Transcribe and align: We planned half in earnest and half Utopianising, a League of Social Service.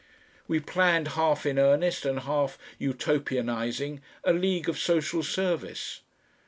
We 0.47 0.59
planned 0.59 1.09
half 1.09 1.45
in 1.45 1.59
earnest 1.59 2.07
and 2.07 2.21
half 2.21 2.57
Utopianising, 2.79 4.01
a 4.23 4.33
League 4.33 4.67
of 4.67 4.79
Social 4.79 5.21
Service. 5.21 6.01